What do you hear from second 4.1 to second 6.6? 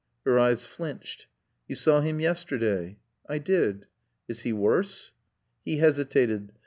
"Is he worse?" He hesitated.